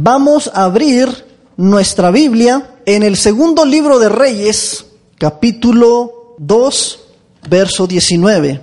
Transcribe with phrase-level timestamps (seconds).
[0.00, 1.08] Vamos a abrir
[1.56, 4.86] nuestra Biblia en el segundo libro de Reyes,
[5.16, 7.00] capítulo 2,
[7.48, 8.60] verso 19.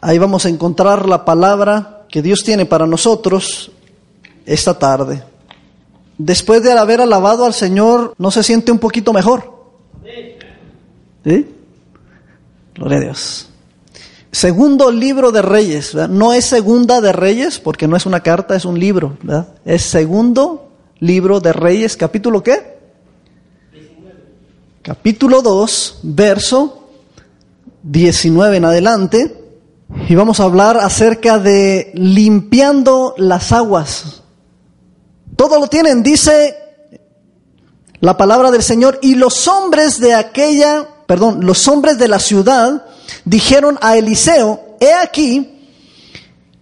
[0.00, 3.72] Ahí vamos a encontrar la palabra que Dios tiene para nosotros
[4.46, 5.24] esta tarde.
[6.18, 9.52] Después de haber alabado al Señor, ¿no se siente un poquito mejor?
[11.24, 11.48] ¿Sí?
[12.80, 13.51] A Dios.
[14.32, 18.64] Segundo libro de Reyes, no es segunda de Reyes, porque no es una carta, es
[18.64, 19.18] un libro.
[19.66, 22.78] Es segundo libro de Reyes, capítulo qué?
[24.80, 26.88] Capítulo 2, verso
[27.82, 29.38] 19 en adelante.
[30.08, 34.22] Y vamos a hablar acerca de limpiando las aguas.
[35.36, 36.56] Todo lo tienen, dice
[38.00, 38.98] la palabra del Señor.
[39.02, 42.86] Y los hombres de aquella, perdón, los hombres de la ciudad
[43.24, 45.70] dijeron a Eliseo, he aquí,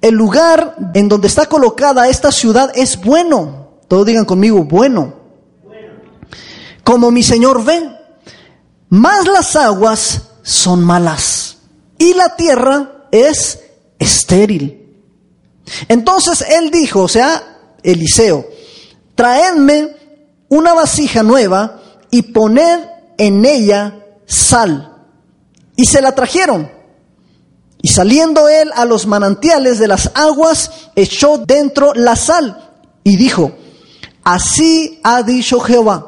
[0.00, 3.70] el lugar en donde está colocada esta ciudad es bueno.
[3.88, 5.14] Todos digan conmigo, bueno.
[6.84, 7.90] Como mi Señor ve,
[8.88, 11.58] mas las aguas son malas
[11.98, 13.60] y la tierra es
[13.98, 14.80] estéril.
[15.88, 18.46] Entonces él dijo, o sea, Eliseo,
[19.14, 19.96] traedme
[20.48, 21.80] una vasija nueva
[22.10, 22.80] y poned
[23.18, 24.89] en ella sal.
[25.80, 26.70] Y se la trajeron.
[27.80, 32.70] Y saliendo él a los manantiales de las aguas, echó dentro la sal
[33.02, 33.52] y dijo,
[34.22, 36.06] así ha dicho Jehová,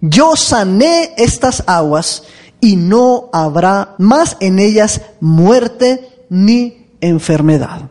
[0.00, 2.22] yo sané estas aguas
[2.60, 7.90] y no habrá más en ellas muerte ni enfermedad.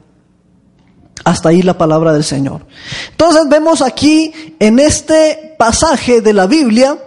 [1.26, 2.66] Hasta ahí la palabra del Señor.
[3.12, 6.98] Entonces vemos aquí en este pasaje de la Biblia,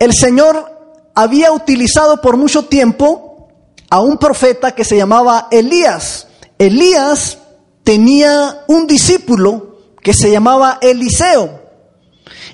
[0.00, 0.72] el Señor
[1.14, 3.23] había utilizado por mucho tiempo
[3.90, 6.28] a un profeta que se llamaba Elías.
[6.58, 7.38] Elías
[7.82, 11.62] tenía un discípulo que se llamaba Eliseo.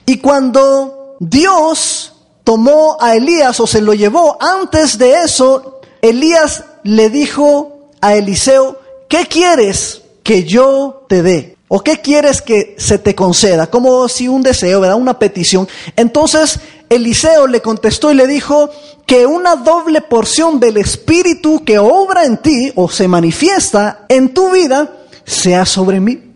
[0.07, 2.13] Y cuando Dios
[2.45, 8.79] tomó a Elías o se lo llevó, antes de eso, Elías le dijo a Eliseo,
[9.09, 11.57] ¿qué quieres que yo te dé?
[11.69, 13.69] ¿O qué quieres que se te conceda?
[13.69, 14.97] Como si un deseo, ¿verdad?
[14.97, 15.69] Una petición.
[15.95, 16.59] Entonces
[16.91, 18.69] Eliseo le contestó y le dijo
[19.07, 24.51] que una doble porción del Espíritu que obra en ti o se manifiesta en tu
[24.51, 24.93] vida
[25.25, 26.33] sea sobre mí.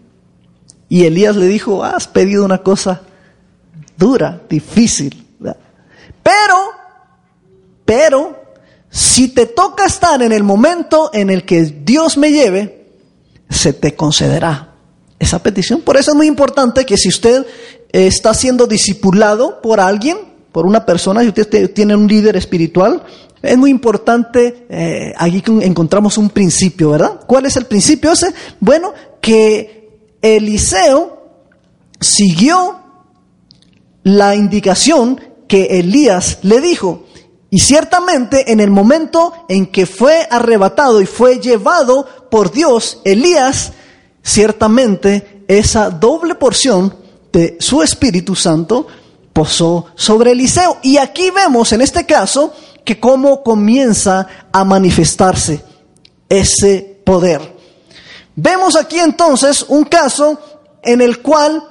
[0.89, 3.03] Y Elías le dijo, has pedido una cosa
[3.97, 5.27] dura, difícil.
[5.41, 6.57] Pero,
[7.85, 8.41] pero,
[8.89, 12.87] si te toca estar en el momento en el que Dios me lleve,
[13.51, 14.75] se te concederá
[15.19, 15.81] esa petición.
[15.81, 17.45] Por eso es muy importante que si usted
[17.93, 23.03] está siendo discipulado por alguien, por una persona, y usted tiene un líder espiritual,
[23.43, 27.23] es muy importante, eh, aquí encontramos un principio, ¿verdad?
[27.27, 28.33] ¿Cuál es el principio ese?
[28.61, 31.25] Bueno, que Eliseo
[31.99, 32.79] siguió
[34.05, 37.03] la indicación que Elías le dijo.
[37.51, 43.73] Y ciertamente en el momento en que fue arrebatado y fue llevado por Dios, Elías,
[44.23, 46.95] ciertamente esa doble porción
[47.33, 48.87] de su Espíritu Santo
[49.35, 50.79] posó sobre Eliseo.
[50.81, 55.63] Y aquí vemos en este caso que cómo comienza a manifestarse
[56.31, 57.55] ese poder.
[58.37, 60.39] Vemos aquí entonces un caso
[60.83, 61.63] en el cual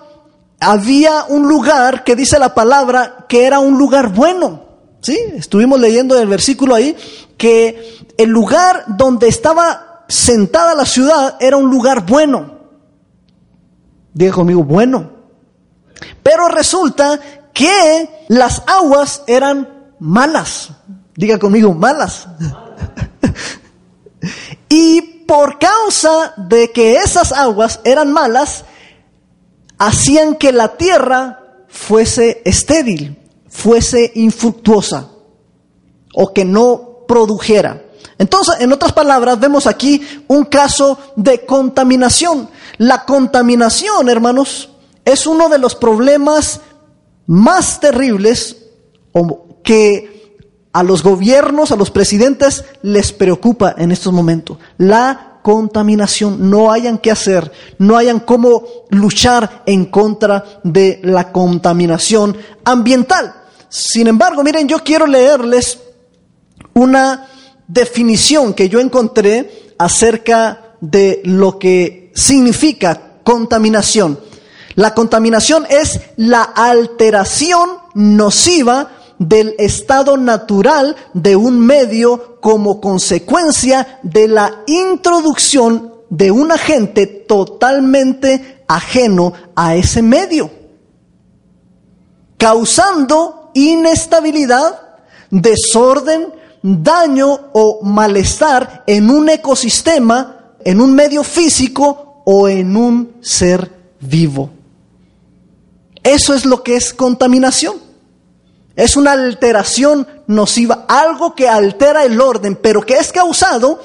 [0.59, 4.61] había un lugar que dice la palabra que era un lugar bueno.
[5.01, 5.17] ¿Sí?
[5.35, 6.95] Estuvimos leyendo el versículo ahí
[7.37, 12.59] que el lugar donde estaba sentada la ciudad era un lugar bueno.
[14.13, 15.11] Diga conmigo, bueno.
[16.21, 17.19] Pero resulta
[17.53, 20.69] que las aguas eran malas.
[21.15, 22.27] Diga conmigo, malas.
[24.69, 28.65] y por causa de que esas aguas eran malas,
[29.77, 33.19] hacían que la tierra fuese estéril,
[33.49, 35.09] fuese infructuosa
[36.13, 37.83] o que no produjera.
[38.17, 42.49] Entonces, en otras palabras, vemos aquí un caso de contaminación.
[42.77, 44.69] La contaminación, hermanos,
[45.03, 46.61] es uno de los problemas
[47.33, 48.57] más terribles
[49.63, 50.37] que
[50.71, 56.99] a los gobiernos, a los presidentes les preocupa en estos momentos, la contaminación, no hayan
[56.99, 63.33] qué hacer, no hayan cómo luchar en contra de la contaminación ambiental.
[63.67, 65.79] Sin embargo, miren, yo quiero leerles
[66.75, 67.27] una
[67.67, 74.19] definición que yo encontré acerca de lo que significa contaminación.
[74.75, 78.89] La contaminación es la alteración nociva
[79.19, 88.63] del estado natural de un medio como consecuencia de la introducción de un agente totalmente
[88.67, 90.51] ajeno a ese medio,
[92.37, 94.79] causando inestabilidad,
[95.29, 103.71] desorden, daño o malestar en un ecosistema, en un medio físico o en un ser
[103.99, 104.49] vivo.
[106.03, 107.77] Eso es lo que es contaminación.
[108.75, 113.79] Es una alteración nociva, algo que altera el orden, pero que es causado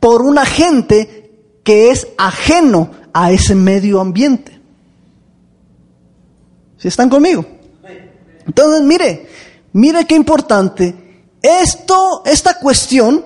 [0.00, 1.30] por un agente
[1.62, 4.60] que es ajeno a ese medio ambiente.
[6.78, 7.44] ¿Si están conmigo?
[8.46, 9.28] Entonces, mire,
[9.74, 11.24] mire qué importante.
[11.42, 13.24] Esto, esta cuestión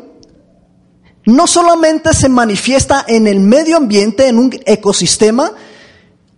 [1.26, 5.52] no solamente se manifiesta en el medio ambiente, en un ecosistema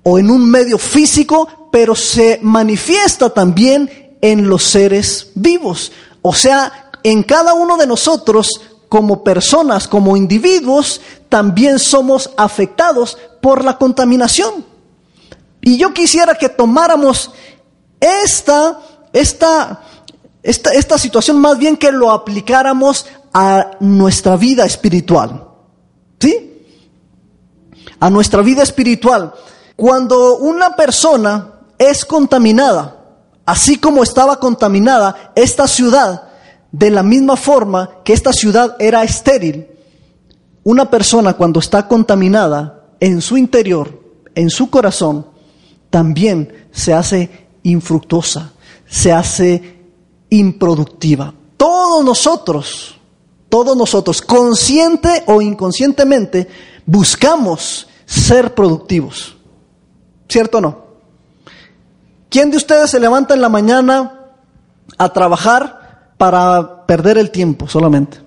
[0.09, 5.91] o en un medio físico, pero se manifiesta también en los seres vivos.
[6.23, 13.65] O sea, en cada uno de nosotros, como personas, como individuos, también somos afectados por
[13.65, 14.65] la contaminación.
[15.61, 17.33] Y yo quisiera que tomáramos
[17.99, 18.79] esta,
[19.13, 19.83] esta,
[20.41, 25.49] esta, esta situación más bien que lo aplicáramos a nuestra vida espiritual.
[26.21, 26.63] ¿Sí?
[27.99, 29.35] A nuestra vida espiritual.
[29.77, 32.97] Cuando una persona es contaminada,
[33.47, 36.25] Así como estaba contaminada esta ciudad,
[36.73, 39.69] de la misma forma que esta ciudad era estéril,
[40.65, 44.03] una persona cuando está contaminada en su interior,
[44.35, 45.29] en su corazón,
[45.91, 48.53] también se hace infructuosa,
[48.89, 49.77] se hace
[50.29, 51.33] improductiva.
[51.57, 52.97] Todos nosotros,
[53.49, 56.49] todos nosotros, consciente o inconscientemente,
[56.85, 59.36] buscamos ser productivos.
[60.29, 60.87] ¿Cierto o no?
[62.29, 64.13] ¿Quién de ustedes se levanta en la mañana
[64.99, 68.19] a trabajar para perder el tiempo solamente?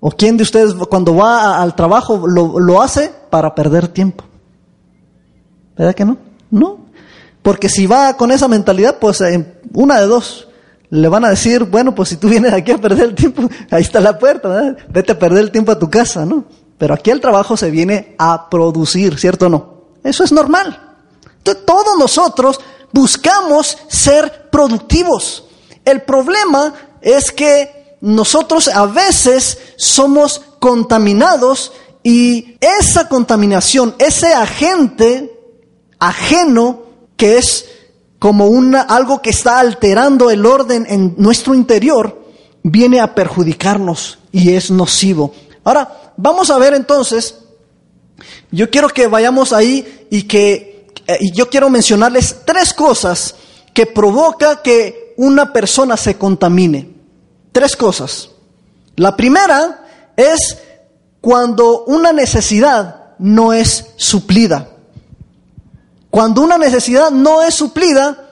[0.00, 4.24] ¿O quién de ustedes cuando va al trabajo lo, hace para perder tiempo?
[5.76, 6.18] ¿Verdad que no?
[6.50, 6.78] No.
[7.40, 9.22] Porque si va con esa mentalidad, pues
[9.72, 10.48] una de dos.
[10.90, 13.82] Le van a decir, bueno, pues si tú vienes aquí a perder el tiempo, ahí
[13.82, 16.44] está la puerta, vete a perder el tiempo a tu casa, ¿no?
[16.76, 19.81] Pero aquí el trabajo se viene a producir, ¿cierto o no?
[20.02, 20.96] Eso es normal.
[21.42, 22.60] Todos nosotros
[22.92, 25.44] buscamos ser productivos.
[25.84, 31.72] El problema es que nosotros a veces somos contaminados
[32.02, 35.38] y esa contaminación, ese agente
[35.98, 36.82] ajeno
[37.16, 37.66] que es
[38.18, 42.24] como una, algo que está alterando el orden en nuestro interior,
[42.62, 45.32] viene a perjudicarnos y es nocivo.
[45.64, 47.36] Ahora, vamos a ver entonces,
[48.52, 50.72] yo quiero que vayamos ahí y que
[51.06, 53.34] eh, y yo quiero mencionarles tres cosas
[53.72, 56.90] que provoca que una persona se contamine.
[57.50, 58.30] Tres cosas.
[58.96, 59.84] La primera
[60.16, 60.58] es
[61.20, 64.68] cuando una necesidad no es suplida.
[66.10, 68.30] Cuando una necesidad no es suplida,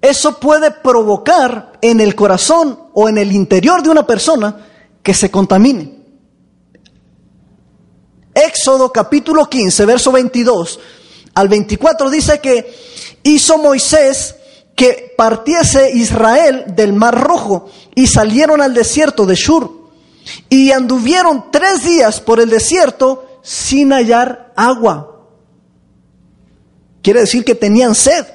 [0.00, 4.64] eso puede provocar en el corazón o en el interior de una persona
[5.02, 5.95] que se contamine.
[8.36, 10.78] Éxodo capítulo 15, verso 22
[11.34, 12.74] al 24 dice que
[13.22, 14.36] hizo Moisés
[14.74, 19.90] que partiese Israel del Mar Rojo y salieron al desierto de Shur
[20.50, 25.28] y anduvieron tres días por el desierto sin hallar agua.
[27.02, 28.26] Quiere decir que tenían sed.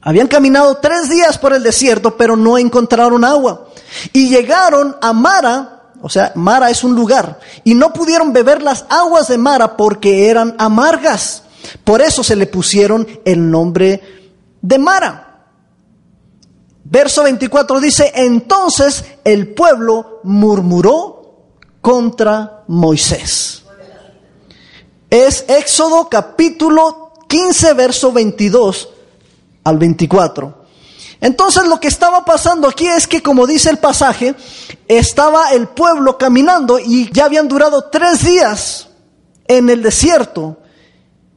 [0.00, 3.68] Habían caminado tres días por el desierto, pero no encontraron agua.
[4.12, 8.84] Y llegaron a Mara, o sea, Mara es un lugar, y no pudieron beber las
[8.88, 11.42] aguas de Mara porque eran amargas.
[11.84, 14.00] Por eso se le pusieron el nombre
[14.60, 15.22] de Mara.
[16.84, 21.16] Verso 24 dice, entonces el pueblo murmuró
[21.80, 23.64] contra Moisés.
[25.10, 28.88] Es Éxodo capítulo 15, verso 22
[29.64, 30.55] al 24.
[31.26, 34.36] Entonces lo que estaba pasando aquí es que, como dice el pasaje,
[34.86, 38.86] estaba el pueblo caminando y ya habían durado tres días
[39.48, 40.58] en el desierto.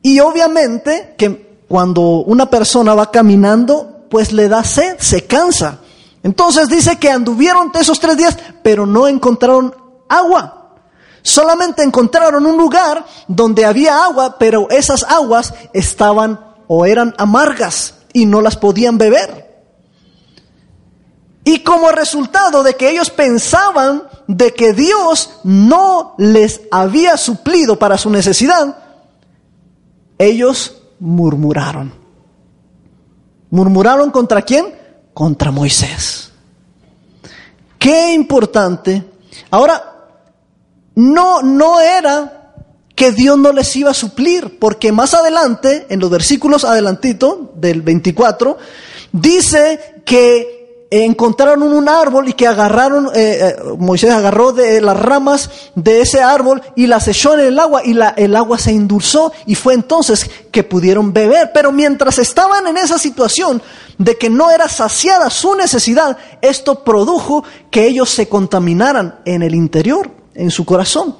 [0.04, 5.80] Y obviamente que cuando una persona va caminando, pues le da sed, se cansa.
[6.22, 9.74] Entonces dice que anduvieron esos tres días, pero no encontraron
[10.08, 10.76] agua.
[11.24, 18.28] Solamente encontraron un lugar donde había agua, pero esas aguas estaban o eran amargas y
[18.28, 19.49] no las podían beber.
[21.44, 27.98] Y como resultado de que ellos pensaban de que Dios no les había suplido para
[27.98, 28.78] su necesidad,
[30.18, 31.94] ellos murmuraron.
[33.50, 34.76] ¿Murmuraron contra quién?
[35.14, 36.32] Contra Moisés.
[37.80, 39.04] Qué importante.
[39.50, 39.90] Ahora,
[40.96, 42.54] no, no era
[42.94, 47.82] que Dios no les iba a suplir, porque más adelante, en los versículos adelantito del
[47.82, 48.58] 24,
[49.14, 50.59] dice que
[50.92, 56.22] encontraron un árbol y que agarraron, eh, eh, Moisés agarró de las ramas de ese
[56.22, 59.76] árbol y las echó en el agua y la, el agua se endulzó y fue
[59.76, 61.52] entonces que pudieron beber.
[61.54, 63.62] Pero mientras estaban en esa situación
[64.00, 69.54] de que no era saciada su necesidad, esto produjo que ellos se contaminaran en el
[69.54, 71.18] interior, en su corazón.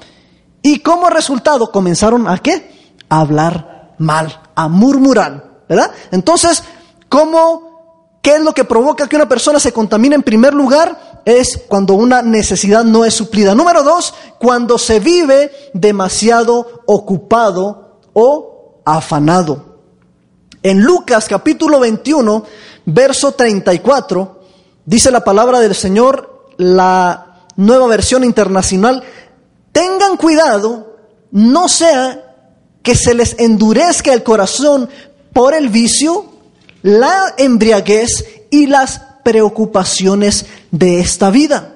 [0.62, 2.96] Y como resultado comenzaron a qué?
[3.08, 5.92] A hablar mal, a murmurar, ¿verdad?
[6.10, 6.64] Entonces,
[7.08, 7.69] ¿cómo
[8.22, 11.22] ¿Qué es lo que provoca que una persona se contamine en primer lugar?
[11.24, 13.54] Es cuando una necesidad no es suplida.
[13.54, 19.70] Número dos, cuando se vive demasiado ocupado o afanado.
[20.62, 22.44] En Lucas capítulo 21,
[22.84, 24.40] verso 34,
[24.84, 29.02] dice la palabra del Señor, la nueva versión internacional,
[29.72, 30.96] tengan cuidado,
[31.30, 32.26] no sea
[32.82, 34.90] que se les endurezca el corazón
[35.32, 36.29] por el vicio
[36.82, 41.74] la embriaguez y las preocupaciones de esta vida.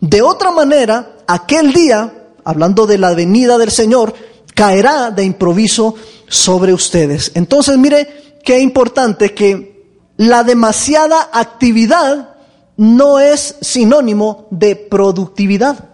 [0.00, 4.14] De otra manera, aquel día, hablando de la venida del Señor,
[4.54, 5.94] caerá de improviso
[6.28, 7.32] sobre ustedes.
[7.34, 12.36] Entonces, mire qué importante que la demasiada actividad
[12.76, 15.88] no es sinónimo de productividad.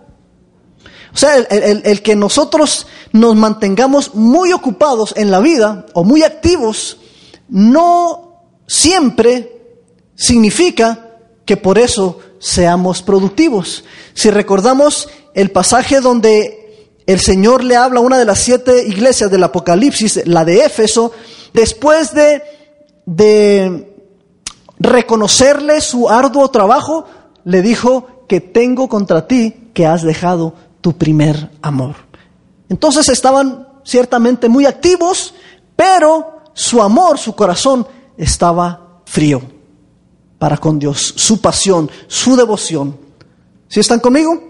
[1.13, 6.23] O sea, el, el, que nosotros nos mantengamos muy ocupados en la vida o muy
[6.23, 6.99] activos
[7.49, 8.28] no
[8.69, 9.51] siempre
[10.15, 13.83] significa que por eso seamos productivos.
[14.15, 19.31] Si recordamos el pasaje donde el Señor le habla a una de las siete iglesias
[19.31, 21.11] del Apocalipsis, la de Éfeso,
[21.55, 22.43] después de,
[23.07, 23.97] de
[24.79, 27.07] reconocerle su arduo trabajo,
[27.45, 31.97] le dijo que tengo contra ti que has dejado tu primer amor.
[32.69, 35.35] Entonces estaban ciertamente muy activos,
[35.75, 37.87] pero su amor, su corazón
[38.19, 39.41] estaba frío
[40.39, 42.97] para con Dios, su pasión, su devoción.
[43.69, 44.43] ¿Sí están conmigo?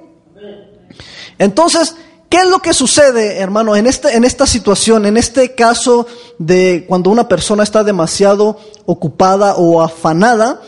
[1.38, 1.94] Entonces,
[2.28, 6.06] ¿qué es lo que sucede, hermano, en, este, en esta situación, en este caso
[6.38, 10.60] de cuando una persona está demasiado ocupada o afanada?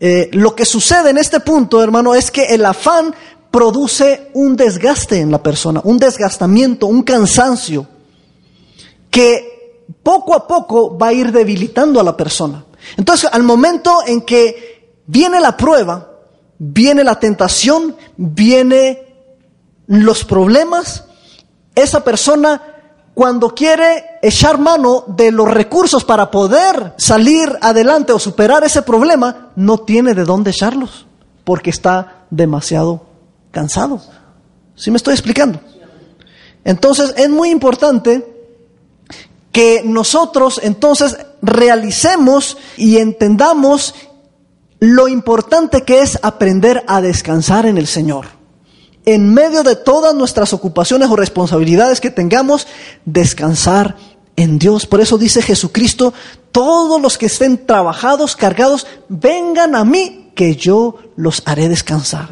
[0.00, 3.14] Eh, lo que sucede en este punto, hermano, es que el afán
[3.50, 7.86] produce un desgaste en la persona, un desgastamiento, un cansancio,
[9.10, 9.53] que
[10.02, 12.64] poco a poco va a ir debilitando a la persona.
[12.96, 16.10] Entonces, al momento en que viene la prueba,
[16.58, 19.14] viene la tentación, viene
[19.86, 21.04] los problemas,
[21.74, 22.62] esa persona
[23.14, 29.52] cuando quiere echar mano de los recursos para poder salir adelante o superar ese problema,
[29.54, 31.06] no tiene de dónde echarlos,
[31.44, 33.06] porque está demasiado
[33.52, 34.00] cansado.
[34.74, 35.60] ¿Sí me estoy explicando?
[36.64, 38.33] Entonces es muy importante
[39.54, 43.94] que nosotros entonces realicemos y entendamos
[44.80, 48.26] lo importante que es aprender a descansar en el Señor.
[49.04, 52.66] En medio de todas nuestras ocupaciones o responsabilidades que tengamos,
[53.04, 53.96] descansar
[54.34, 54.86] en Dios.
[54.86, 56.12] Por eso dice Jesucristo,
[56.50, 62.28] todos los que estén trabajados, cargados, vengan a mí, que yo los haré descansar.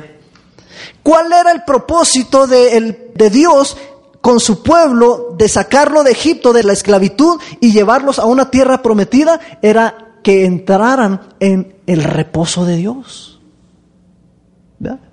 [1.04, 3.76] ¿Cuál era el propósito de, de Dios
[4.22, 8.80] con su pueblo de sacarlo de Egipto, de la esclavitud y llevarlos a una tierra
[8.80, 13.40] prometida, era que entraran en el reposo de Dios.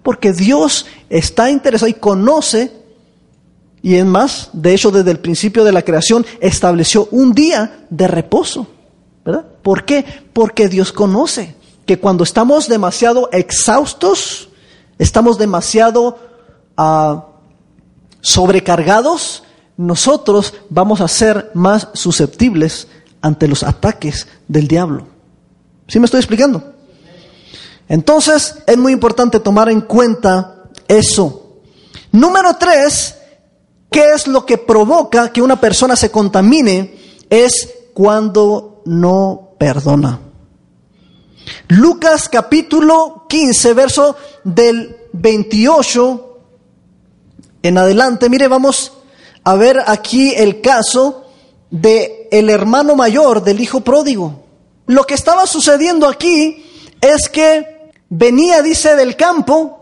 [0.04, 2.72] Porque Dios está interesado y conoce,
[3.82, 8.08] y es más, de hecho desde el principio de la creación estableció un día de
[8.08, 8.68] reposo.
[9.26, 9.46] ¿verdad?
[9.64, 10.06] ¿Por qué?
[10.34, 14.50] Porque Dios conoce que cuando estamos demasiado exhaustos,
[15.00, 16.18] estamos demasiado...
[16.78, 17.29] Uh,
[18.22, 19.44] sobrecargados,
[19.78, 22.88] nosotros vamos a ser más susceptibles
[23.22, 25.08] ante los ataques del diablo.
[25.88, 26.74] ¿Sí me estoy explicando?
[27.88, 31.62] Entonces es muy importante tomar en cuenta eso.
[32.12, 33.16] Número tres,
[33.90, 36.98] ¿qué es lo que provoca que una persona se contamine?
[37.30, 40.20] Es cuando no perdona.
[41.70, 46.29] Lucas capítulo 15, verso del 28
[47.64, 48.94] en adelante, mire, vamos
[49.44, 51.26] a ver aquí el caso
[51.72, 54.44] de el hermano mayor del hijo pródigo.
[54.86, 56.66] Lo que estaba sucediendo aquí
[57.02, 59.80] es que venía, dice, del campo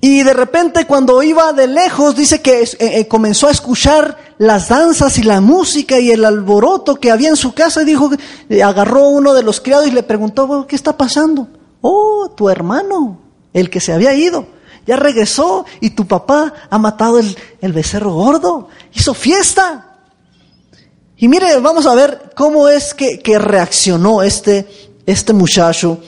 [0.00, 4.68] y de repente cuando iba de lejos, dice que eh, eh, comenzó a escuchar las
[4.68, 8.10] danzas y la música y el alboroto que había en su casa y dijo,
[8.48, 11.48] eh, agarró uno de los criados y le preguntó, ¿qué está pasando?
[11.80, 13.18] Oh, tu hermano,
[13.52, 14.46] el que se había ido,
[14.86, 19.98] ya regresó y tu papá ha matado el, el becerro gordo, hizo fiesta.
[21.16, 24.68] Y mire, vamos a ver cómo es que, que reaccionó este,
[25.06, 25.98] este muchacho.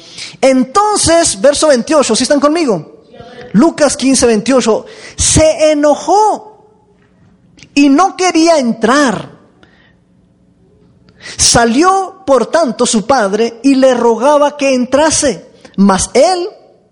[0.41, 3.05] Entonces, verso 28, ¿sí están conmigo?
[3.53, 6.49] Lucas 15, 28, se enojó
[7.75, 9.39] y no quería entrar.
[11.37, 15.47] Salió, por tanto, su padre y le rogaba que entrase.
[15.77, 16.49] Mas él,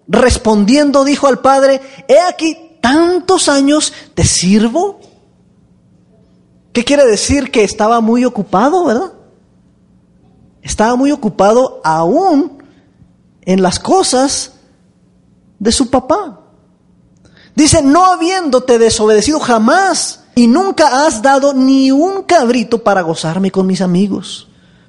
[0.09, 5.01] respondiendo, dijo al padre, he aquí tantos años te sirvo.
[6.73, 7.51] ¿Qué quiere decir?
[7.51, 9.13] Que estaba muy ocupado, ¿verdad?
[10.63, 12.63] Estaba muy ocupado aún
[13.43, 14.53] en las cosas
[15.59, 16.41] de su papá.
[17.55, 23.67] Dice, no habiéndote desobedecido jamás y nunca has dado ni un cabrito para gozarme con
[23.67, 24.49] mis amigos.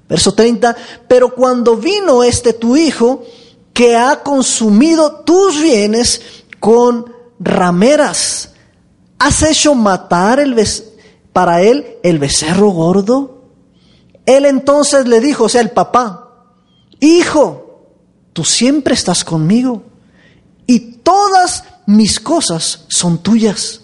[0.09, 0.75] Verso 30,
[1.07, 3.23] pero cuando vino este tu hijo,
[3.77, 6.19] que ha consumido tus bienes
[6.59, 8.53] con rameras,
[9.19, 10.59] ¿has hecho matar el
[11.31, 13.43] para él el becerro gordo?
[14.25, 16.47] Él entonces le dijo, o sea, el papá,
[16.99, 17.83] hijo,
[18.33, 19.83] tú siempre estás conmigo
[20.65, 23.81] y todas mis cosas son tuyas.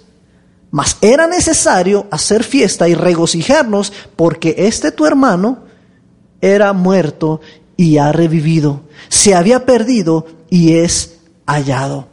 [0.72, 5.66] Mas era necesario hacer fiesta y regocijarnos porque este tu hermano
[6.42, 7.42] era muerto
[7.78, 8.82] y ha revivido.
[9.10, 12.08] Se había perdido y es hallado.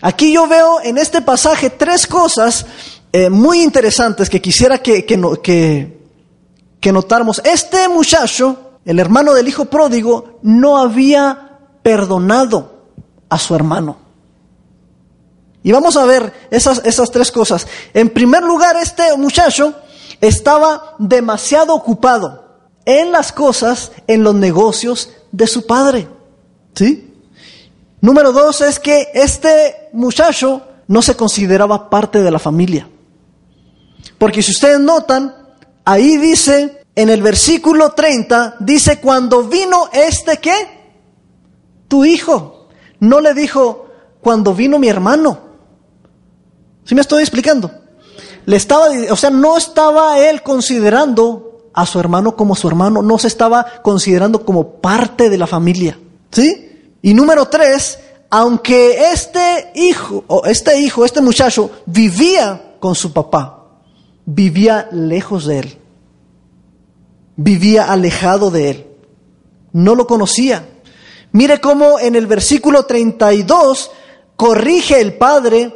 [0.00, 2.66] Aquí yo veo en este pasaje tres cosas
[3.12, 5.98] eh, muy interesantes que quisiera que, que,
[6.80, 7.40] que notáramos.
[7.44, 12.84] Este muchacho, el hermano del hijo pródigo, no había perdonado
[13.28, 13.98] a su hermano.
[15.62, 17.66] Y vamos a ver esas, esas tres cosas.
[17.92, 19.74] En primer lugar, este muchacho
[20.20, 22.45] estaba demasiado ocupado
[22.86, 26.08] en las cosas, en los negocios de su padre.
[26.74, 27.12] ¿Sí?
[28.00, 32.88] Número dos es que este muchacho no se consideraba parte de la familia.
[34.18, 35.34] Porque si ustedes notan,
[35.84, 40.54] ahí dice, en el versículo 30, dice, cuando vino este qué?
[41.88, 42.68] Tu hijo.
[43.00, 43.88] No le dijo,
[44.20, 45.40] cuando vino mi hermano.
[46.84, 47.70] ¿Sí me estoy explicando?
[48.44, 51.45] Le estaba, o sea, no estaba él considerando
[51.76, 55.98] a su hermano como su hermano, no se estaba considerando como parte de la familia.
[56.32, 56.90] ¿Sí?
[57.02, 63.66] Y número tres, aunque este hijo, o este hijo, este muchacho, vivía con su papá,
[64.24, 65.78] vivía lejos de él.
[67.36, 68.86] Vivía alejado de él.
[69.72, 70.66] No lo conocía.
[71.32, 73.90] Mire cómo en el versículo 32
[74.36, 75.72] corrige el padre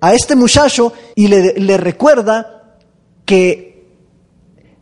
[0.00, 2.76] a este muchacho y le, recuerda
[3.24, 3.73] que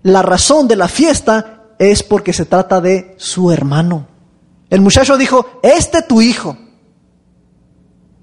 [0.03, 4.07] la razón de la fiesta es porque se trata de su hermano.
[4.71, 6.57] El muchacho dijo, este tu hijo.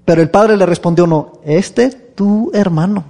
[0.04, 3.04] Pero el padre le respondió, no, este tu hermano.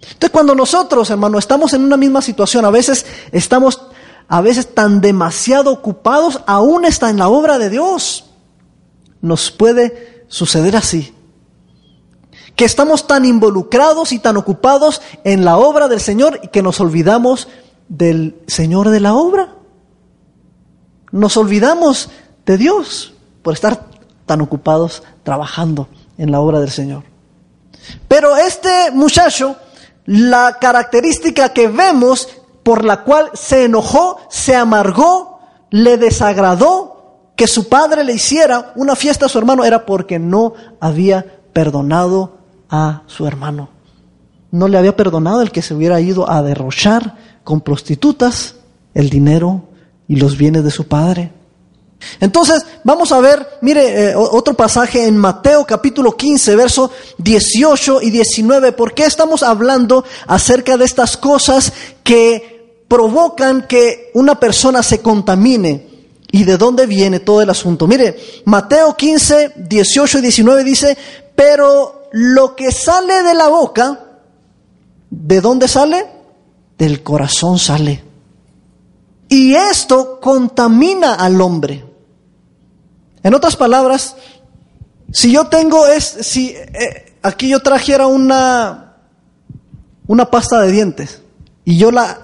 [0.00, 3.82] Entonces cuando nosotros, hermano, estamos en una misma situación, a veces estamos,
[4.28, 8.30] a veces tan demasiado ocupados, aún está en la obra de Dios.
[9.20, 11.14] Nos puede suceder así
[12.56, 16.80] que estamos tan involucrados y tan ocupados en la obra del Señor y que nos
[16.80, 17.48] olvidamos
[17.88, 19.56] del Señor de la obra.
[21.10, 22.10] Nos olvidamos
[22.46, 23.86] de Dios por estar
[24.26, 27.04] tan ocupados trabajando en la obra del Señor.
[28.08, 29.56] Pero este muchacho,
[30.06, 32.28] la característica que vemos
[32.62, 38.94] por la cual se enojó, se amargó, le desagradó que su padre le hiciera una
[38.94, 42.39] fiesta a su hermano era porque no había perdonado
[42.70, 43.68] a su hermano.
[44.52, 48.56] No le había perdonado el que se hubiera ido a derrochar con prostitutas
[48.94, 49.62] el dinero
[50.08, 51.32] y los bienes de su padre.
[52.18, 58.10] Entonces, vamos a ver, mire, eh, otro pasaje en Mateo capítulo 15, verso 18 y
[58.10, 58.72] 19.
[58.72, 65.88] ¿Por qué estamos hablando acerca de estas cosas que provocan que una persona se contamine?
[66.32, 67.86] ¿Y de dónde viene todo el asunto?
[67.86, 70.96] Mire, Mateo 15, 18 y 19 dice,
[71.34, 74.00] pero lo que sale de la boca,
[75.10, 76.06] ¿de dónde sale?
[76.78, 78.02] Del corazón sale.
[79.28, 81.84] Y esto contamina al hombre.
[83.22, 84.16] En otras palabras,
[85.12, 88.96] si yo tengo es, si, eh, aquí yo trajera una,
[90.06, 91.22] una pasta de dientes
[91.64, 92.18] y yo la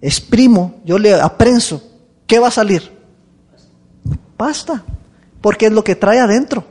[0.00, 1.82] exprimo, yo le aprenso,
[2.26, 2.90] ¿qué va a salir?
[4.36, 4.84] Pasta,
[5.40, 6.64] porque es lo que trae adentro.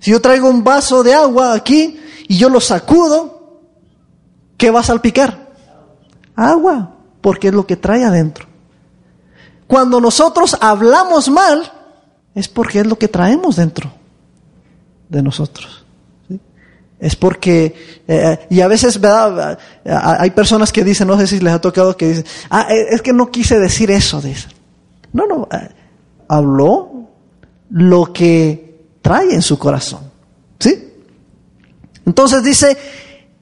[0.00, 3.60] Si yo traigo un vaso de agua aquí y yo lo sacudo,
[4.56, 5.50] ¿qué va a salpicar?
[6.34, 8.46] Agua, porque es lo que trae adentro.
[9.66, 11.70] Cuando nosotros hablamos mal,
[12.34, 13.92] es porque es lo que traemos dentro
[15.08, 15.84] de nosotros.
[16.98, 19.58] Es porque, eh, y a veces ¿verdad?
[19.84, 23.02] hay personas que dicen, no sé si les ha tocado que dicen, ah, eh, es
[23.02, 24.52] que no quise decir eso, dicen.
[25.12, 25.68] No, no, eh,
[26.28, 27.08] habló
[27.70, 28.69] lo que
[29.02, 30.10] trae en su corazón.
[30.58, 30.92] ¿Sí?
[32.06, 32.76] Entonces dice,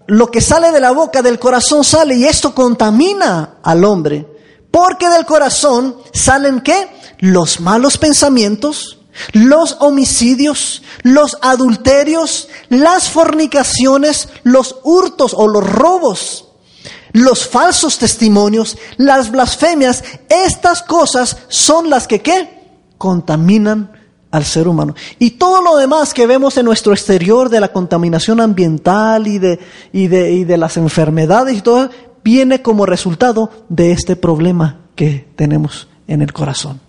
[0.07, 4.27] lo que sale de la boca del corazón sale y esto contamina al hombre.
[4.71, 6.88] Porque del corazón salen qué?
[7.18, 8.99] Los malos pensamientos,
[9.33, 16.49] los homicidios, los adulterios, las fornicaciones, los hurtos o los robos,
[17.12, 22.62] los falsos testimonios, las blasfemias, estas cosas son las que ¿qué?
[22.99, 23.98] contaminan
[24.31, 24.95] al ser humano.
[25.19, 29.59] Y todo lo demás que vemos en nuestro exterior de la contaminación ambiental y de,
[29.93, 31.91] y de, y de las enfermedades y todo,
[32.23, 36.81] viene como resultado de este problema que tenemos en el corazón.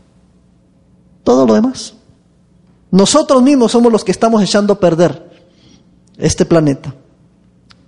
[1.23, 1.93] Todo lo demás.
[2.91, 5.30] Nosotros mismos somos los que estamos echando a perder
[6.17, 6.93] este planeta.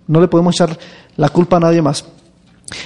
[0.08, 0.78] No le podemos echar
[1.18, 2.06] la culpa a nadie más.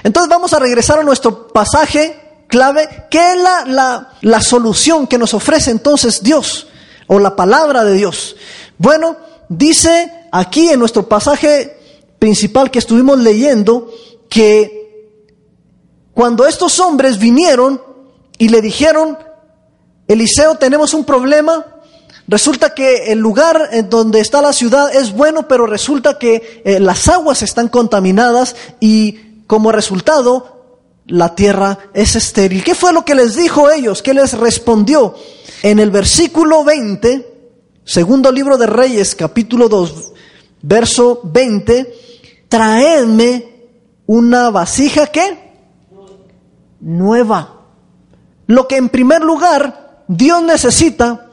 [0.04, 5.17] Entonces vamos a regresar a nuestro pasaje clave, ¿qué es la, la, la solución que
[5.17, 6.67] nos ofrece entonces Dios
[7.08, 8.36] o la palabra de Dios?
[8.77, 9.17] Bueno,
[9.49, 11.77] dice aquí en nuestro pasaje
[12.19, 13.91] principal que estuvimos leyendo
[14.29, 15.12] que
[16.13, 17.81] cuando estos hombres vinieron
[18.38, 19.17] y le dijeron,
[20.08, 21.65] Eliseo, tenemos un problema,
[22.27, 26.79] Resulta que el lugar en donde está la ciudad es bueno, pero resulta que eh,
[26.79, 30.54] las aguas están contaminadas y como resultado
[31.07, 32.63] la tierra es estéril.
[32.63, 34.01] ¿Qué fue lo que les dijo ellos?
[34.01, 35.15] ¿Qué les respondió?
[35.61, 37.49] En el versículo 20,
[37.83, 40.13] segundo libro de Reyes, capítulo 2,
[40.61, 41.95] verso 20,
[42.47, 43.55] traedme
[44.07, 45.45] una vasija que
[46.79, 47.61] nueva.
[48.47, 51.29] Lo que en primer lugar Dios necesita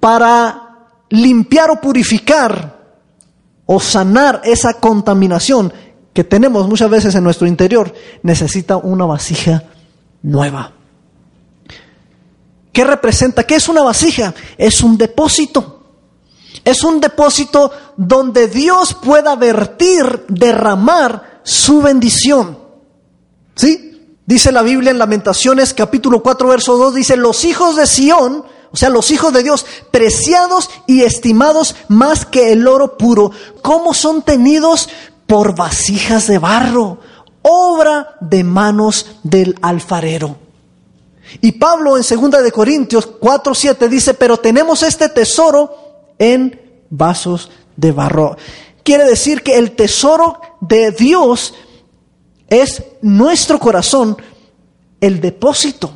[0.00, 2.78] para limpiar o purificar
[3.66, 5.72] o sanar esa contaminación
[6.20, 9.64] que tenemos muchas veces en nuestro interior, necesita una vasija
[10.20, 10.74] nueva.
[12.74, 13.44] ¿Qué representa?
[13.44, 14.34] ¿Qué es una vasija?
[14.58, 15.82] Es un depósito.
[16.62, 22.58] Es un depósito donde Dios pueda vertir, derramar su bendición.
[23.54, 24.18] ¿Sí?
[24.26, 28.76] Dice la Biblia en Lamentaciones capítulo 4 verso 2, dice, los hijos de Sión o
[28.76, 34.22] sea, los hijos de Dios, preciados y estimados más que el oro puro, ¿cómo son
[34.22, 34.88] tenidos
[35.30, 36.98] por vasijas de barro,
[37.42, 40.36] obra de manos del alfarero?
[41.40, 45.72] Y Pablo en 2 de Corintios 4:7 dice, "Pero tenemos este tesoro
[46.18, 48.36] en vasos de barro."
[48.82, 51.54] Quiere decir que el tesoro de Dios
[52.48, 54.16] es nuestro corazón,
[55.00, 55.92] el depósito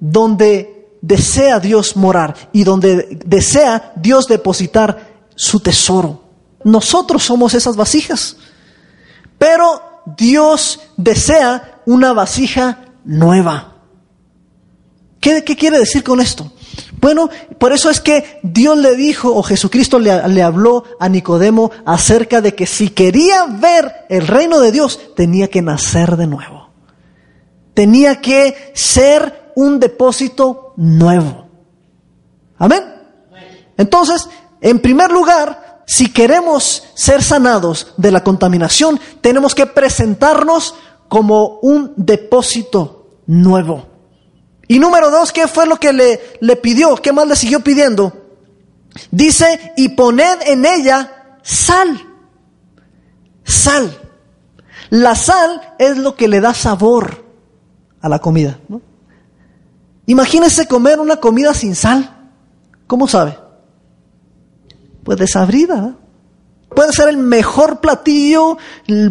[0.00, 6.21] donde desea Dios morar y donde desea Dios depositar su tesoro.
[6.64, 8.36] Nosotros somos esas vasijas.
[9.38, 9.82] Pero
[10.16, 13.72] Dios desea una vasija nueva.
[15.20, 16.52] ¿Qué, quiere decir con esto?
[17.00, 22.40] Bueno, por eso es que Dios le dijo, o Jesucristo le, habló a Nicodemo acerca
[22.40, 26.70] de que si quería ver el reino de Dios, tenía que nacer de nuevo.
[27.74, 31.48] Tenía que ser un depósito nuevo.
[32.58, 32.82] Amén.
[33.76, 34.28] Entonces,
[34.60, 40.74] en primer lugar, si queremos ser sanados de la contaminación, tenemos que presentarnos
[41.08, 43.86] como un depósito nuevo.
[44.68, 46.96] Y número dos, ¿qué fue lo que le, le pidió?
[46.96, 48.12] ¿Qué más le siguió pidiendo?
[49.10, 52.00] Dice, y poned en ella sal.
[53.44, 53.98] Sal.
[54.90, 57.24] La sal es lo que le da sabor
[58.00, 58.58] a la comida.
[58.68, 58.80] ¿no?
[60.06, 62.30] Imagínese comer una comida sin sal.
[62.86, 63.38] ¿Cómo sabe?
[65.04, 65.96] Pues desabrida.
[66.74, 68.56] Puede ser el mejor platillo,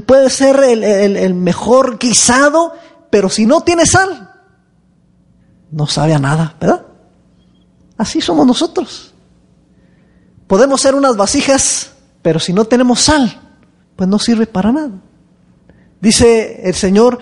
[0.07, 2.73] puede ser el, mejor guisado,
[3.11, 4.31] pero si no tiene sal,
[5.69, 6.87] no sabe a nada, ¿verdad?
[7.97, 9.13] Así somos nosotros.
[10.47, 11.91] Podemos ser unas vasijas,
[12.23, 13.39] pero si no tenemos sal,
[13.95, 14.99] pues no sirve para nada.
[15.99, 17.19] Dice el Señor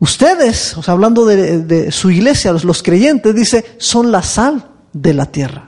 [0.00, 5.67] Ustedes, hablando de, su iglesia, los, los creyentes, dice, son la sal de la tierra.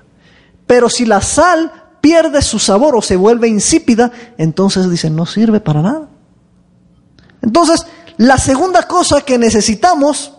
[0.71, 5.59] Pero si la sal pierde su sabor o se vuelve insípida, entonces dicen, no sirve
[5.59, 6.09] para nada.
[7.43, 7.87] Entonces,
[8.19, 10.33] la segunda cosa que necesitamos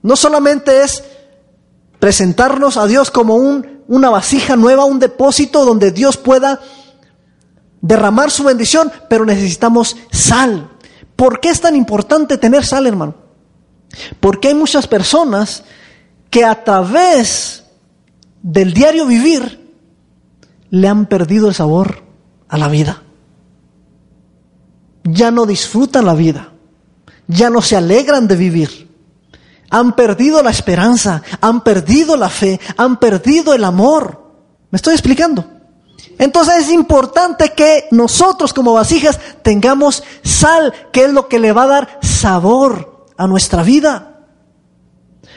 [0.00, 1.04] no solamente es
[1.98, 6.60] presentarnos a Dios como un, una vasija nueva, un depósito donde Dios pueda
[7.82, 10.70] derramar su bendición, pero necesitamos sal.
[11.14, 13.16] ¿Por qué es tan importante tener sal, hermano?
[14.18, 15.62] Porque hay muchas personas
[16.30, 17.64] que a través
[18.42, 19.62] del diario vivir
[20.74, 22.02] le han perdido el sabor
[22.48, 23.04] a la vida.
[25.04, 26.52] Ya no disfrutan la vida,
[27.28, 28.90] ya no se alegran de vivir.
[29.70, 34.20] Han perdido la esperanza, han perdido la fe, han perdido el amor.
[34.70, 35.48] ¿Me estoy explicando?
[36.18, 41.62] Entonces es importante que nosotros como vasijas tengamos sal, que es lo que le va
[41.62, 44.26] a dar sabor a nuestra vida.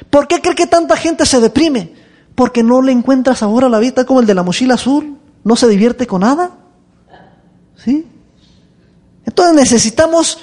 [0.10, 1.93] ¿Por qué cree que tanta gente se deprime?
[2.34, 5.17] Porque no le encuentra sabor a la vida como el de la mochila azul.
[5.43, 6.52] No se divierte con nada.
[7.84, 8.08] ¿Sí?
[9.26, 10.39] Entonces necesitamos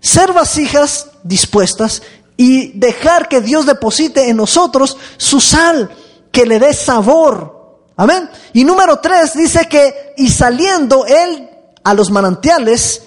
[0.00, 2.02] ser vasijas dispuestas
[2.36, 5.90] y dejar que Dios deposite en nosotros su sal,
[6.30, 7.80] que le dé sabor.
[7.96, 8.28] Amén.
[8.52, 11.48] Y número tres dice que, y saliendo él
[11.84, 13.02] a los manantiales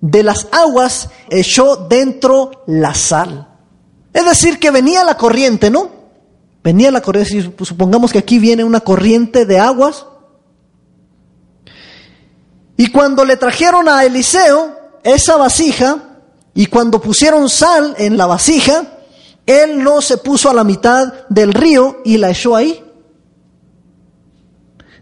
[0.00, 3.48] de las aguas, echó dentro la sal.
[4.12, 5.90] Es decir, que venía la corriente, ¿no?
[6.62, 10.06] Venía la corriente, supongamos que aquí viene una corriente de aguas.
[12.76, 16.14] Y cuando le trajeron a Eliseo esa vasija,
[16.54, 18.84] y cuando pusieron sal en la vasija,
[19.44, 22.82] él no se puso a la mitad del río y la echó ahí,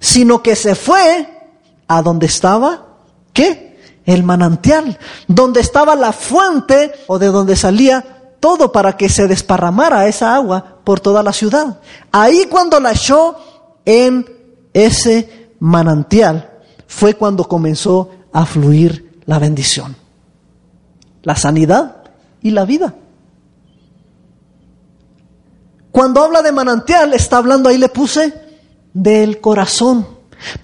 [0.00, 1.28] sino que se fue
[1.86, 2.86] a donde estaba,
[3.32, 4.00] ¿qué?
[4.04, 10.08] El manantial, donde estaba la fuente o de donde salía todo para que se desparramara
[10.08, 11.78] esa agua por toda la ciudad.
[12.10, 13.36] Ahí cuando la echó
[13.84, 14.26] en
[14.72, 16.51] ese manantial
[16.92, 19.96] fue cuando comenzó a fluir la bendición,
[21.22, 22.02] la sanidad
[22.42, 22.94] y la vida.
[25.90, 28.34] Cuando habla de manantial, está hablando, ahí le puse,
[28.92, 30.06] del corazón.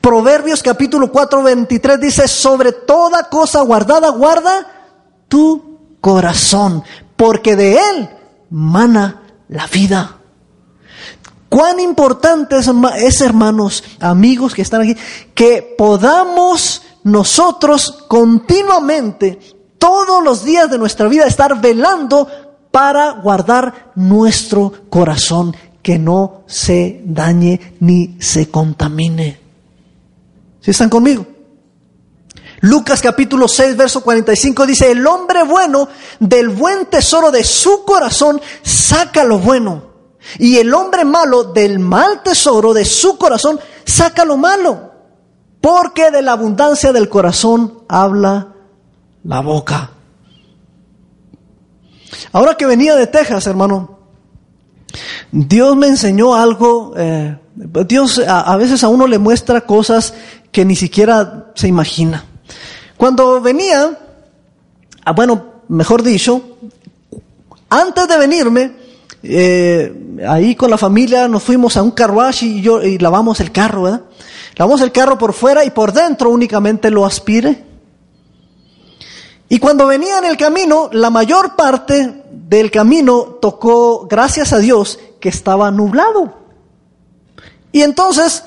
[0.03, 4.67] Proverbios capítulo 4, 23 dice, sobre toda cosa guardada, guarda
[5.29, 6.85] tu corazón,
[7.17, 8.11] porque de él
[8.51, 10.18] mana la vida.
[11.49, 14.97] Cuán importante es, hermanos, amigos que están aquí,
[15.35, 19.39] que podamos nosotros continuamente,
[19.79, 22.29] todos los días de nuestra vida, estar velando
[22.71, 29.41] para guardar nuestro corazón, que no se dañe ni se contamine.
[30.61, 31.27] ¿Sí están conmigo?
[32.61, 38.41] Lucas capítulo 6, verso 45 dice, el hombre bueno del buen tesoro de su corazón
[38.63, 39.88] saca lo bueno.
[40.39, 44.93] Y el hombre malo del mal tesoro de su corazón saca lo malo.
[45.61, 48.55] Porque de la abundancia del corazón habla
[49.25, 49.91] la boca.
[52.33, 53.99] Ahora que venía de Texas, hermano,
[55.33, 56.95] Dios me enseñó algo.
[56.97, 57.37] Eh,
[57.87, 60.15] Dios a veces a uno le muestra cosas
[60.53, 62.25] que ni siquiera se imagina.
[62.97, 63.99] Cuando venía,
[65.05, 66.57] ah, bueno, mejor dicho,
[67.71, 68.73] antes de venirme,
[69.23, 73.53] eh, ahí con la familia nos fuimos a un carruaje y yo y lavamos el
[73.53, 74.03] carro, ¿verdad?
[74.57, 77.65] Lavamos el carro por fuera y por dentro únicamente lo aspire.
[79.49, 84.99] Y cuando venía en el camino, la mayor parte del camino tocó, gracias a Dios,
[85.21, 86.35] que estaba nublado.
[87.73, 88.45] Y entonces,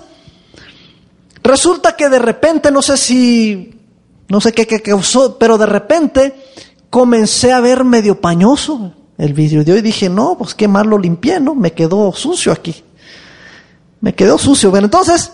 [1.43, 3.81] resulta que de repente, no sé si
[4.31, 6.33] no sé qué, causó, pero de repente
[6.89, 9.81] comencé a ver medio pañoso el vidrio de hoy.
[9.81, 11.53] Dije, no, pues qué mal lo limpié, ¿no?
[11.53, 12.83] Me quedó sucio aquí.
[13.99, 14.71] Me quedó sucio.
[14.71, 15.31] Bueno, entonces,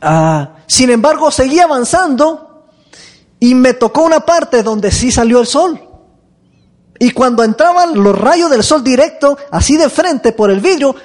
[0.00, 2.64] ah, sin embargo, seguí avanzando
[3.38, 5.78] y me tocó una parte donde sí salió el sol.
[6.98, 10.96] Y cuando entraban los rayos del sol directo, así de frente por el vidrio,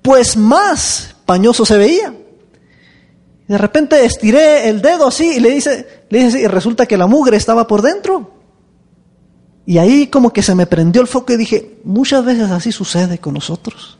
[0.00, 2.14] pues más pañoso se veía.
[3.46, 7.06] De repente estiré el dedo así y le dice, le dice y resulta que la
[7.06, 8.39] mugre estaba por dentro.
[9.70, 13.18] Y ahí como que se me prendió el foco y dije, muchas veces así sucede
[13.18, 13.98] con nosotros.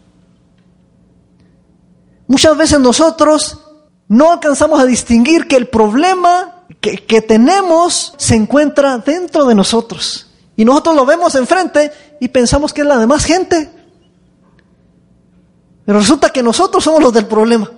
[2.27, 3.61] Muchas veces nosotros
[4.09, 10.27] no alcanzamos a distinguir que el problema que, que tenemos se encuentra dentro de nosotros.
[10.57, 13.71] Y nosotros lo vemos enfrente y pensamos que es la demás gente.
[15.87, 17.71] Pero resulta que nosotros somos los del problema.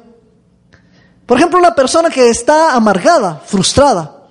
[1.27, 4.22] Por ejemplo, una persona que está amargada, frustrada.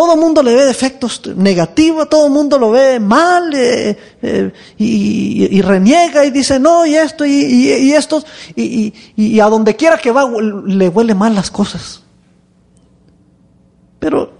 [0.00, 4.50] Todo el mundo le ve defectos negativos, todo el mundo lo ve mal eh, eh,
[4.78, 8.24] y, reniega y dice no y esto y, y esto
[8.56, 10.24] y, a donde quiera que va
[10.64, 12.02] le huele mal las cosas.
[13.98, 14.32] Pero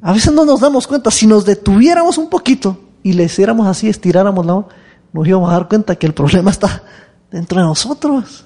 [0.00, 3.88] a veces no nos damos cuenta, si nos detuviéramos un poquito y le hiciéramos así,
[3.88, 4.68] estiráramos la mano,
[5.12, 6.82] nos íbamos a dar cuenta que el problema está
[7.30, 8.44] dentro de nosotros.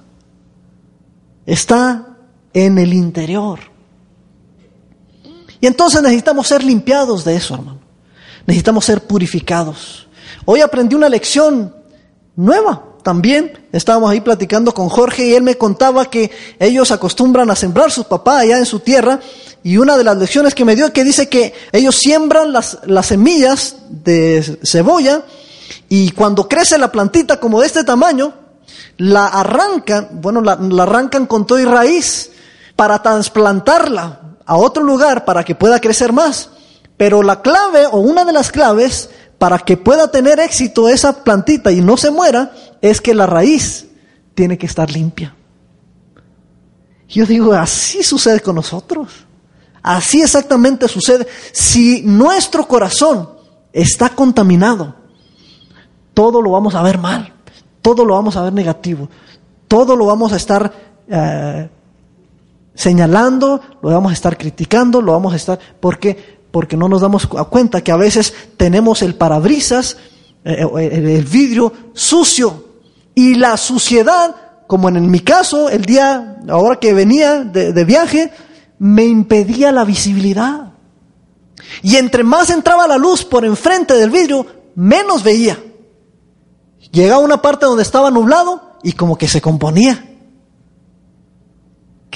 [1.47, 2.19] Está
[2.53, 3.76] en el interior.
[5.61, 7.81] Y entonces necesitamos ser limpiados de eso, hermano.
[8.47, 10.07] Necesitamos ser purificados.
[10.45, 11.75] Hoy aprendí una lección
[12.37, 13.66] nueva también.
[13.73, 18.07] Estábamos ahí platicando con Jorge y él me contaba que ellos acostumbran a sembrar sus
[18.07, 19.21] papás allá en su tierra.
[19.62, 22.79] Y una de las lecciones que me dio es que dice que ellos siembran las,
[22.85, 25.25] las semillas de cebolla
[25.88, 28.33] y cuando crece la plantita como de este tamaño,
[28.99, 32.31] la arrancan, bueno, la, la arrancan con todo y raíz
[32.77, 36.51] para trasplantarla a otro lugar para que pueda crecer más.
[36.97, 41.71] Pero la clave o una de las claves para que pueda tener éxito esa plantita
[41.71, 43.89] y no se muera es que la raíz
[44.35, 45.35] tiene que estar limpia.
[47.09, 49.27] Yo digo, así sucede con nosotros.
[49.83, 51.27] Así exactamente sucede.
[51.53, 53.31] Si nuestro corazón
[53.73, 54.97] está contaminado,
[56.15, 57.33] todo lo vamos a ver mal,
[57.83, 59.09] todo lo vamos a ver negativo,
[59.69, 60.73] todo lo vamos a estar
[61.09, 61.69] eh,
[62.77, 65.59] señalando, lo vamos a estar criticando, lo vamos a estar...
[65.81, 66.39] ¿Por qué?
[66.53, 69.97] Porque no nos damos cuenta que a veces tenemos el parabrisas,
[70.45, 72.65] eh, eh, el vidrio sucio
[73.15, 74.37] y la suciedad,
[74.67, 78.31] como en mi caso, el día, ahora que venía de, de viaje,
[78.79, 80.75] me impedía la visibilidad.
[81.83, 85.59] Y entre más entraba la luz por enfrente del vidrio, menos veía.
[86.93, 90.15] Llegaba a una parte donde estaba nublado y como que se componía.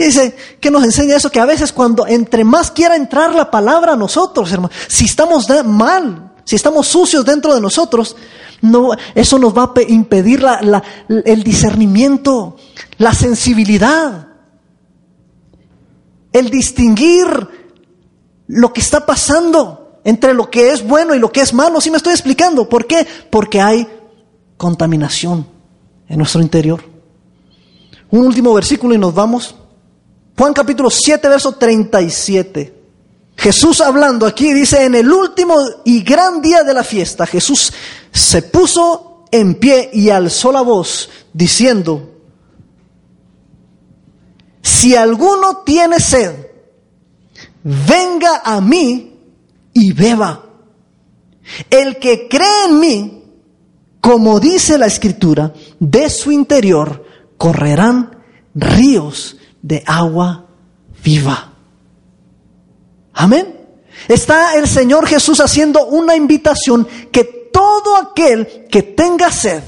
[0.01, 0.35] ¿Qué dice?
[0.59, 1.31] ¿Qué nos enseña eso?
[1.31, 5.47] Que a veces cuando entre más quiera entrar la palabra a nosotros, hermano, si estamos
[5.67, 8.17] mal, si estamos sucios dentro de nosotros,
[8.63, 10.43] no, eso nos va a impedir
[11.27, 12.57] el discernimiento,
[12.97, 14.29] la sensibilidad,
[16.33, 17.27] el distinguir
[18.47, 21.79] lo que está pasando entre lo que es bueno y lo que es malo.
[21.79, 22.67] ¿Sí me estoy explicando?
[22.67, 23.07] ¿Por qué?
[23.29, 23.87] Porque hay
[24.57, 25.47] contaminación
[26.09, 26.83] en nuestro interior.
[28.11, 29.57] Un último versículo y nos vamos.
[30.37, 32.81] Juan capítulo 7, verso 37.
[33.37, 37.73] Jesús hablando aquí dice, en el último y gran día de la fiesta, Jesús
[38.13, 42.11] se puso en pie y alzó la voz diciendo,
[44.63, 46.35] si alguno tiene sed,
[47.63, 49.19] venga a mí
[49.73, 50.45] y beba.
[51.71, 53.25] El que cree en mí,
[54.01, 57.05] como dice la escritura, de su interior
[57.37, 58.23] correrán
[58.55, 60.47] ríos de agua
[61.03, 61.53] viva.
[63.13, 63.57] Amén.
[64.09, 69.63] Está el Señor Jesús haciendo una invitación que todo aquel que tenga sed,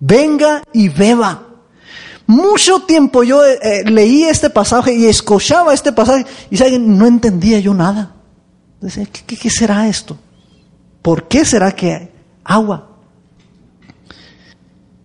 [0.00, 1.44] venga y beba.
[2.26, 7.58] Mucho tiempo yo eh, eh, leí este pasaje y escuchaba este pasaje y no entendía
[7.58, 8.14] yo nada.
[9.26, 10.18] ¿qué, ¿qué, será esto?
[11.00, 12.12] ¿Por qué será que
[12.44, 12.90] agua?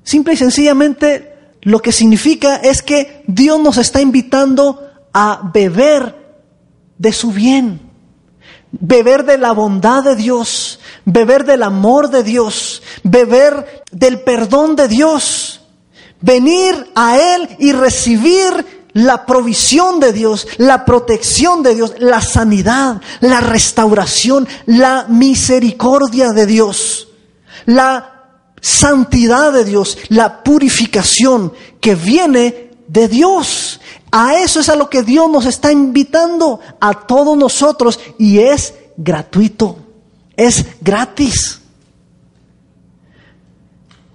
[0.03, 1.32] Simple y sencillamente
[1.63, 6.37] lo que significa es que Dios nos está invitando a beber
[6.97, 7.81] de su bien,
[8.71, 14.87] beber de la bondad de Dios, beber del amor de Dios, beber del perdón de
[14.87, 15.61] Dios,
[16.21, 23.01] venir a Él y recibir la provisión de Dios, la protección de Dios, la sanidad,
[23.21, 27.07] la restauración, la misericordia de Dios,
[27.65, 28.12] la
[28.63, 33.81] santidad de Dios, la purificación que viene de Dios.
[34.09, 38.73] A eso es a lo que Dios nos está invitando a todos nosotros y es
[38.95, 39.77] gratuito,
[40.37, 41.59] es gratis.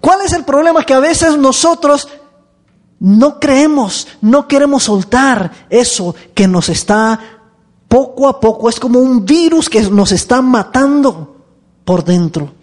[0.00, 0.82] ¿Cuál es el problema?
[0.82, 2.08] Que a veces nosotros
[3.00, 7.20] no creemos, no queremos soltar eso que nos está
[7.86, 11.36] poco a poco, es como un virus que nos está matando
[11.84, 12.57] por dentro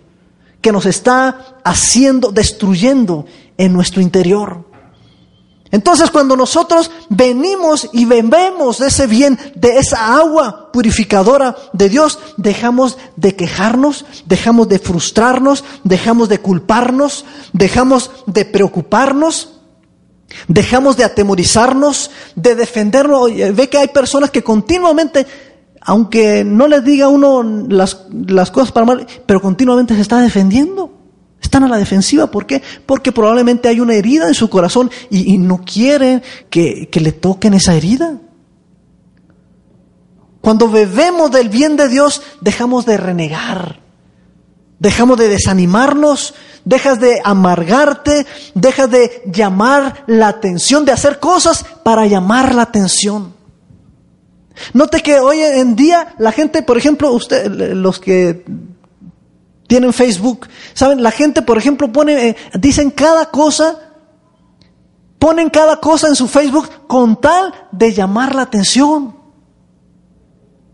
[0.66, 4.66] que nos está haciendo, destruyendo en nuestro interior.
[5.70, 12.18] Entonces cuando nosotros venimos y bebemos de ese bien, de esa agua purificadora de Dios,
[12.38, 19.60] dejamos de quejarnos, dejamos de frustrarnos, dejamos de culparnos, dejamos de preocuparnos,
[20.48, 23.30] dejamos de atemorizarnos, de defendernos.
[23.54, 25.28] Ve que hay personas que continuamente
[25.86, 30.92] aunque no les diga uno las, las cosas para mal, pero continuamente se está defendiendo.
[31.40, 32.32] Están a la defensiva.
[32.32, 32.64] ¿Por qué?
[32.88, 37.54] Porque probablemente hay una herida en su corazón y, no quiere que, que le toquen
[37.54, 38.20] esa herida.
[40.42, 43.80] Cuando bebemos del bien de Dios, dejamos de renegar,
[44.80, 46.34] dejamos de desanimarnos,
[46.64, 48.26] dejas de amargarte,
[48.56, 53.35] dejas de llamar la atención, de hacer cosas para llamar la atención.
[54.74, 58.44] Note que hoy en día la gente, por ejemplo, usted, los que
[59.68, 63.94] tienen Facebook, saben, la gente, por ejemplo, pone, eh, dicen cada cosa,
[65.20, 69.16] ponen cada cosa en su Facebook con tal de llamar la atención.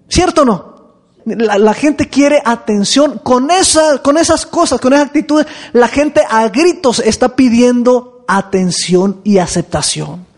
[0.09, 0.71] ¿Cierto o no?
[1.23, 5.45] La, gente quiere atención con, esa, con esas cosas, con esas actitudes.
[5.71, 10.30] La gente a gritos está pidiendo atención y aceptación.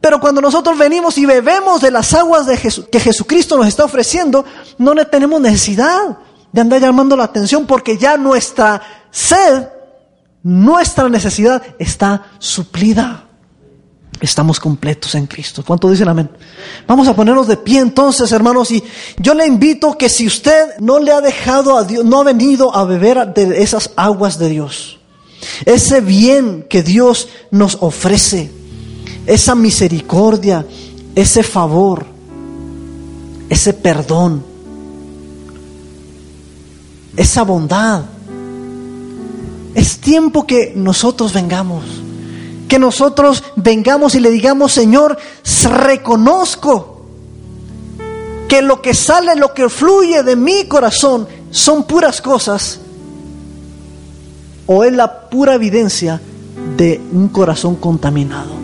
[0.00, 4.44] Pero cuando nosotros venimos y bebemos de las aguas de que Jesucristo nos está ofreciendo,
[4.78, 6.18] no le tenemos necesidad
[6.52, 8.80] de andar llamando la atención porque ya nuestra
[9.10, 9.68] sed,
[10.42, 13.26] nuestra necesidad está suplida.
[14.20, 15.64] Estamos completos en Cristo.
[15.66, 16.30] ¿Cuánto dicen amén?
[16.86, 18.82] Vamos a ponernos de pie entonces, hermanos, y
[19.18, 22.74] yo le invito que si usted no le ha dejado a Dios, no ha venido
[22.74, 24.98] a beber de esas aguas de Dios,
[25.64, 28.52] ese bien que Dios nos ofrece,
[29.26, 30.66] esa misericordia,
[31.14, 32.06] ese favor,
[33.48, 34.44] ese perdón,
[37.16, 38.04] esa bondad,
[39.74, 41.84] es tiempo que nosotros vengamos
[42.70, 45.18] que nosotros vengamos y le digamos, Señor,
[45.68, 47.02] reconozco
[48.48, 52.78] que lo que sale, lo que fluye de mi corazón son puras cosas
[54.66, 56.20] o es la pura evidencia
[56.76, 58.59] de un corazón contaminado.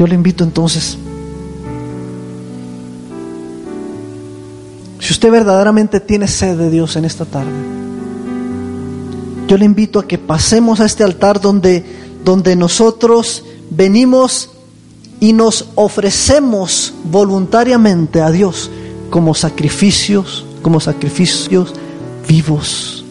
[0.00, 0.96] Yo le invito entonces
[5.10, 7.50] Si usted verdaderamente tiene sed de Dios en esta tarde,
[9.48, 11.84] yo le invito a que pasemos a este altar donde,
[12.24, 14.50] donde nosotros venimos
[15.18, 18.70] y nos ofrecemos voluntariamente a Dios
[19.10, 21.72] como sacrificios, como sacrificios
[22.28, 23.04] vivos,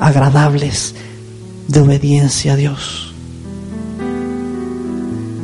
[0.00, 0.94] agradables,
[1.68, 3.07] de obediencia a Dios.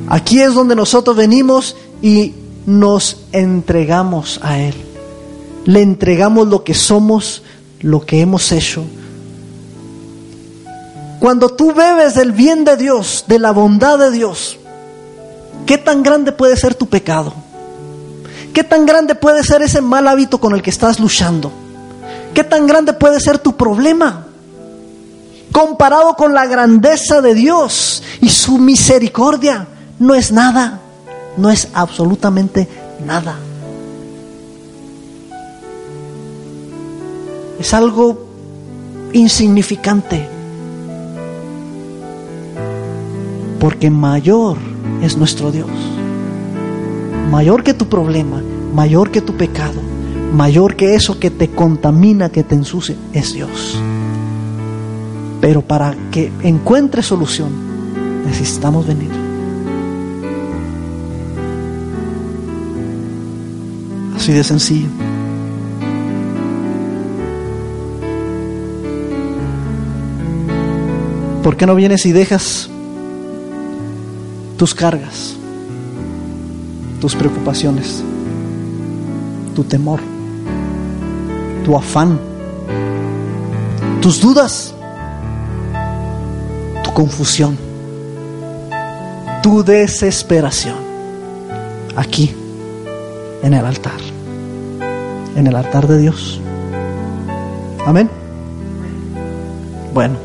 [0.09, 2.35] Aquí es donde nosotros venimos y
[2.67, 4.75] nos entregamos a Él
[5.65, 7.43] le entregamos lo que somos,
[7.81, 8.85] lo que hemos hecho.
[11.21, 14.59] Cuando tú bebes del bien de Dios, de la bondad de Dios,
[15.67, 17.33] ¿qué tan grande puede ser tu pecado?
[18.53, 21.51] ¿Qué tan grande puede ser ese mal hábito con el que estás luchando?
[22.35, 24.27] ¿Qué tan grande puede ser tu problema?
[25.51, 29.67] Comparado con la grandeza de Dios y su misericordia,
[30.05, 30.81] no es nada,
[31.37, 32.69] no es absolutamente
[33.05, 33.37] nada.
[37.65, 38.27] es algo
[39.15, 40.29] insignificante.
[43.59, 44.59] Porque mayor
[45.03, 45.71] es nuestro Dios.
[47.31, 48.43] Mayor que tu problema,
[48.75, 49.81] mayor que tu pecado,
[50.35, 53.81] mayor que eso que te contamina, que te ensucia, es Dios.
[55.41, 57.51] Pero para que encuentre solución,
[58.27, 59.24] necesitamos venir.
[64.25, 64.89] Así de sencillo.
[71.43, 72.71] ¿Por qué no vienes y dejas
[74.57, 75.37] tus cargas,
[77.03, 78.03] tus preocupaciones,
[79.55, 80.01] tu temor,
[81.63, 82.19] tu afán,
[84.01, 84.75] tus dudas,
[86.83, 87.59] tu confusión,
[89.43, 90.77] tu desesperación
[91.95, 92.35] aquí
[93.43, 94.14] en el altar,
[95.37, 96.41] en el altar de Dios?
[97.87, 98.09] Amén.
[99.93, 100.17] Bueno.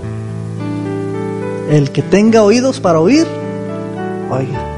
[1.70, 3.28] El que tenga oídos para oír,
[4.32, 4.68] oiga.